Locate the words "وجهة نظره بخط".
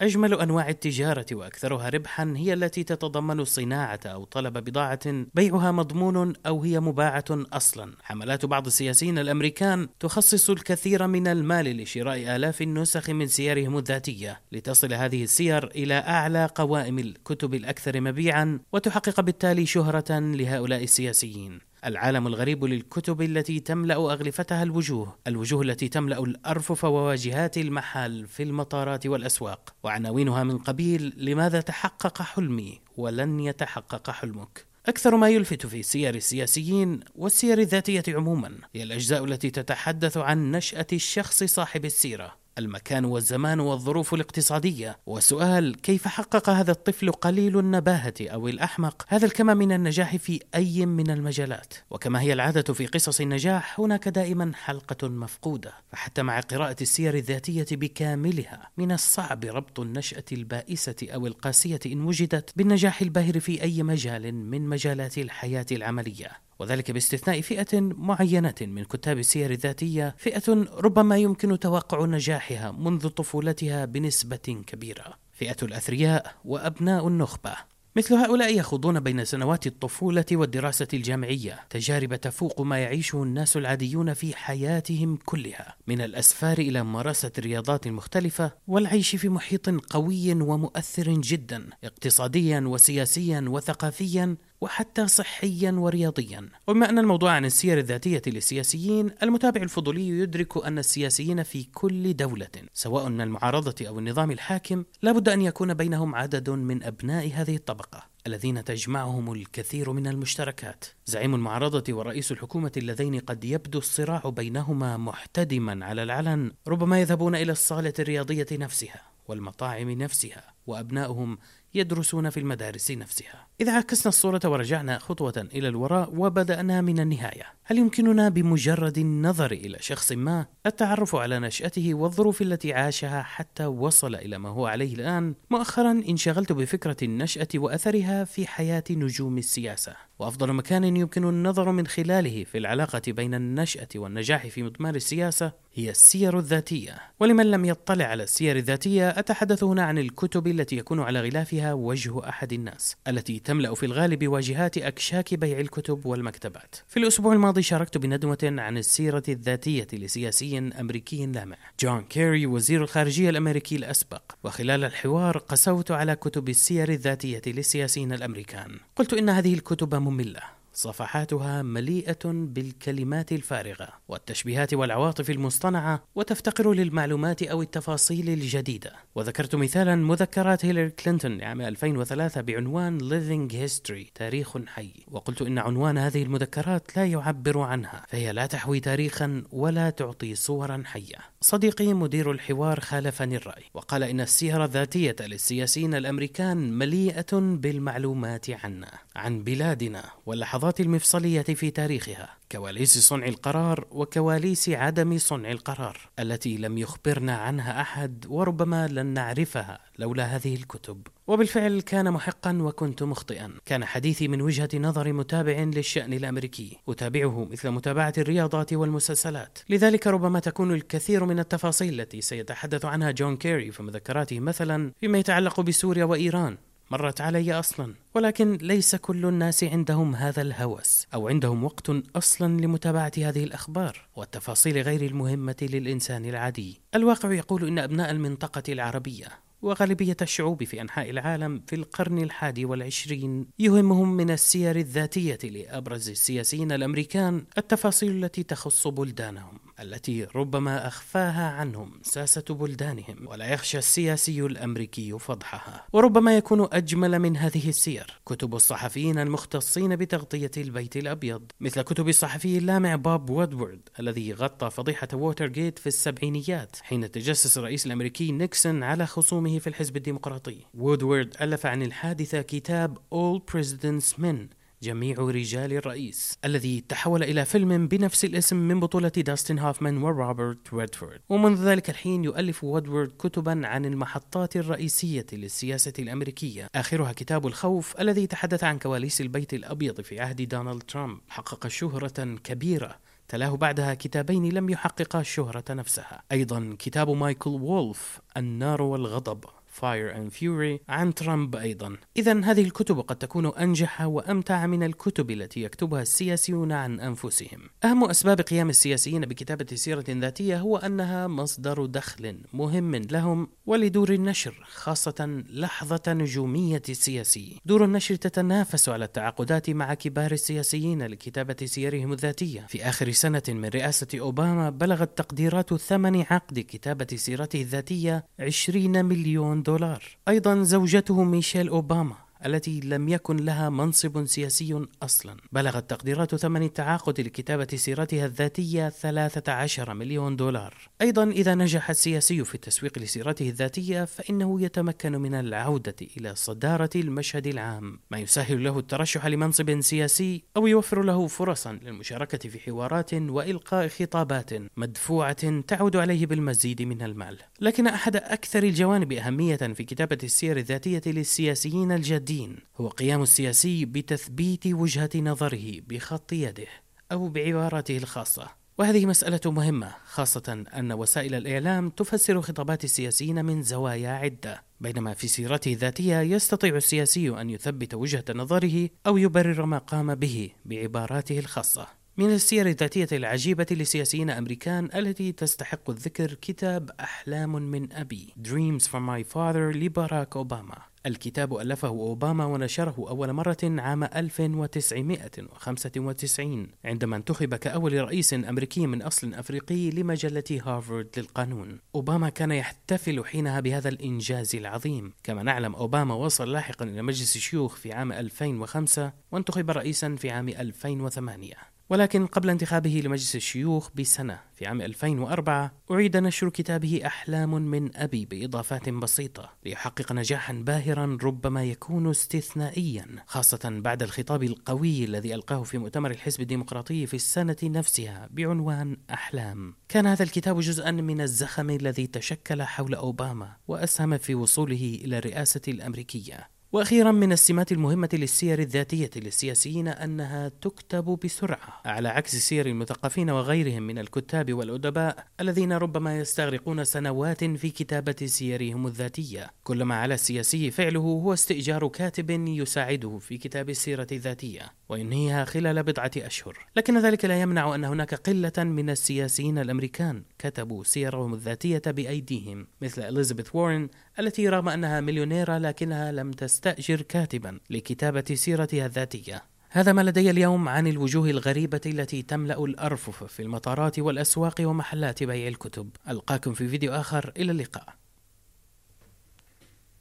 364.66-366.32